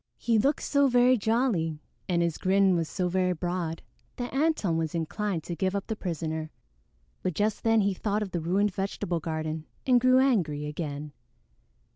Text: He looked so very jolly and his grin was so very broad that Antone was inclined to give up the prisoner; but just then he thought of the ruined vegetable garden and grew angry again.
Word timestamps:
He 0.17 0.39
looked 0.39 0.63
so 0.63 0.87
very 0.87 1.15
jolly 1.15 1.77
and 2.09 2.23
his 2.23 2.39
grin 2.39 2.75
was 2.75 2.89
so 2.89 3.07
very 3.07 3.33
broad 3.33 3.83
that 4.15 4.33
Antone 4.33 4.75
was 4.75 4.95
inclined 4.95 5.43
to 5.43 5.55
give 5.55 5.75
up 5.75 5.85
the 5.85 5.95
prisoner; 5.95 6.49
but 7.21 7.35
just 7.35 7.63
then 7.63 7.81
he 7.81 7.93
thought 7.93 8.23
of 8.23 8.31
the 8.31 8.41
ruined 8.41 8.73
vegetable 8.73 9.19
garden 9.19 9.67
and 9.85 10.01
grew 10.01 10.17
angry 10.17 10.65
again. 10.65 11.11